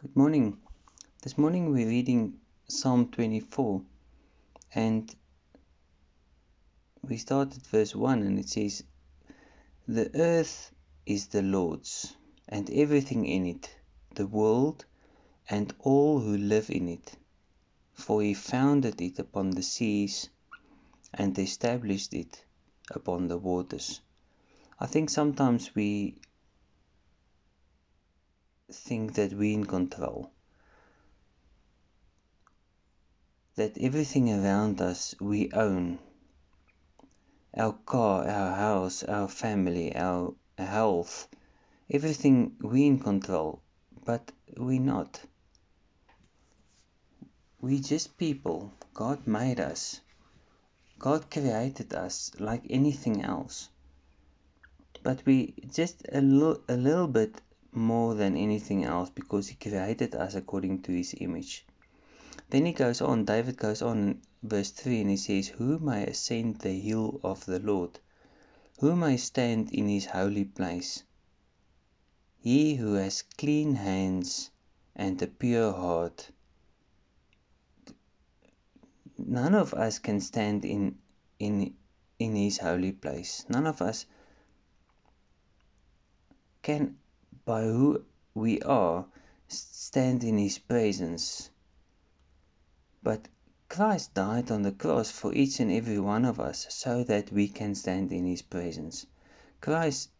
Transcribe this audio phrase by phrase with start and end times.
[0.00, 0.58] Good morning.
[1.24, 3.82] This morning we're reading Psalm 24
[4.72, 5.12] and
[7.02, 8.84] we start at verse 1 and it says,
[9.88, 10.72] The earth
[11.04, 12.14] is the Lord's
[12.48, 13.74] and everything in it,
[14.14, 14.84] the world
[15.50, 17.16] and all who live in it.
[17.92, 20.28] For he founded it upon the seas
[21.12, 22.44] and established it
[22.92, 24.00] upon the waters.
[24.78, 26.20] I think sometimes we
[28.70, 30.30] think that we're in control.
[33.56, 35.98] That everything around us we own.
[37.56, 41.28] Our car, our house, our family, our health,
[41.90, 43.62] everything we in control,
[44.04, 45.20] but we're not.
[47.60, 48.72] We just people.
[48.92, 50.00] God made us.
[50.98, 53.70] God created us like anything else.
[55.02, 57.40] But we just a, lo- a little bit
[57.72, 61.66] more than anything else because he created us according to his image.
[62.50, 66.60] Then he goes on, David goes on verse 3 and he says, Who may ascend
[66.60, 67.98] the hill of the Lord?
[68.80, 71.02] Who may stand in his holy place?
[72.40, 74.50] He who has clean hands
[74.94, 76.30] and a pure heart.
[79.18, 80.98] None of us can stand in
[81.38, 81.74] in
[82.18, 83.44] in his holy place.
[83.48, 84.06] None of us
[86.62, 86.96] can
[87.48, 88.04] by who
[88.34, 89.06] we are,
[89.48, 91.48] stand in His presence.
[93.02, 93.26] But
[93.70, 97.48] Christ died on the cross for each and every one of us so that we
[97.48, 99.06] can stand in His presence.
[99.62, 100.10] Christ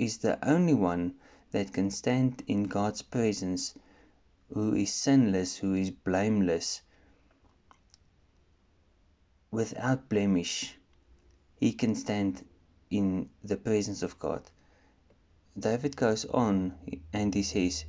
[0.00, 1.14] is the only one
[1.52, 3.72] that can stand in God's presence
[4.52, 6.82] who is sinless, who is blameless,
[9.52, 10.76] without blemish.
[11.54, 12.44] He can stand
[12.90, 14.42] in the presence of God.
[15.56, 16.74] David goes on
[17.12, 17.84] and he says,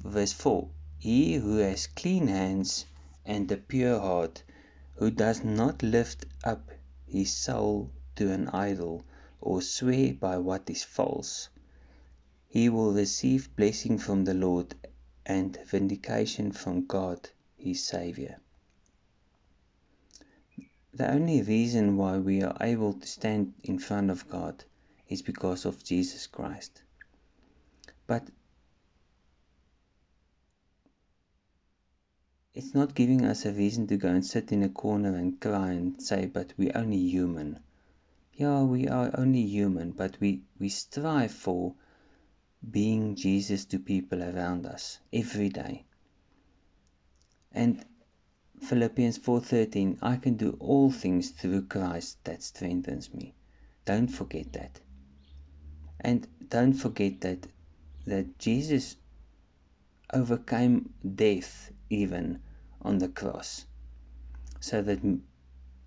[0.00, 2.86] verse 4 He who has clean hands
[3.24, 4.44] and a pure heart,
[4.94, 6.70] who does not lift up
[7.06, 9.04] his soul to an idol
[9.40, 11.48] or swear by what is false,
[12.46, 14.76] he will receive blessing from the Lord
[15.26, 18.36] and vindication from God his Saviour.
[20.94, 24.64] The only reason why we are able to stand in front of God
[25.08, 26.82] is because of Jesus Christ.
[28.10, 28.28] But
[32.52, 35.74] it's not giving us a reason to go and sit in a corner and cry
[35.74, 37.60] and say, but we're only human.
[38.34, 41.76] Yeah, we are only human, but we, we strive for
[42.68, 45.84] being Jesus to people around us every day.
[47.52, 47.84] And
[48.60, 53.34] Philippians 4:13 I can do all things through Christ that strengthens me.
[53.84, 54.80] Don't forget that.
[56.00, 57.46] And don't forget that
[58.06, 58.96] that Jesus
[60.12, 62.40] overcame death even
[62.82, 63.66] on the cross
[64.60, 65.00] so that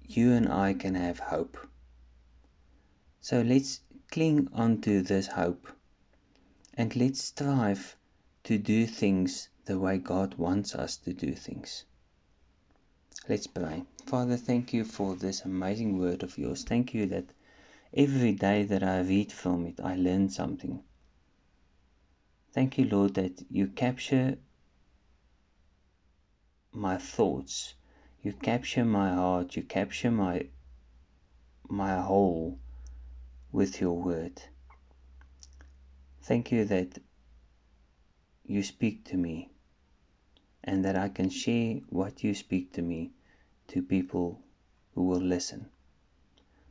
[0.05, 1.57] you and I can have hope.
[3.21, 3.81] So let's
[4.11, 5.67] cling on to this hope
[6.75, 7.95] and let's strive
[8.43, 11.85] to do things the way God wants us to do things.
[13.29, 13.83] Let's pray.
[14.05, 16.63] Father, thank you for this amazing word of yours.
[16.63, 17.25] Thank you that
[17.93, 20.83] every day that I read from it, I learn something.
[22.53, 24.37] Thank you, Lord, that you capture
[26.71, 27.73] my thoughts,
[28.21, 30.47] you capture my heart, you capture my
[31.67, 32.59] my whole
[33.51, 34.39] with your word.
[36.21, 36.99] Thank you that
[38.45, 39.49] you speak to me
[40.63, 43.13] and that I can share what you speak to me
[43.69, 44.39] to people
[44.93, 45.69] who will listen.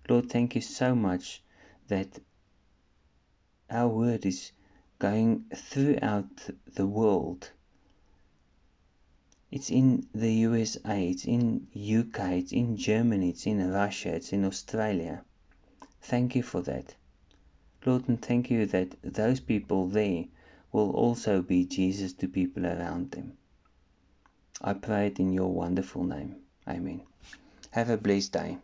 [0.08, 1.42] Lord, thank you so much
[1.88, 2.20] that
[3.68, 4.52] our word is
[5.02, 7.50] going throughout the world.
[9.50, 14.44] It's in the USA, it's in UK, it's in Germany, it's in Russia, it's in
[14.44, 15.24] Australia.
[16.02, 16.94] Thank you for that.
[17.84, 20.26] Lord, and thank you that those people there
[20.70, 23.32] will also be Jesus to people around them.
[24.60, 26.36] I pray it in your wonderful name.
[26.68, 27.00] Amen.
[27.72, 28.58] Have a blessed day.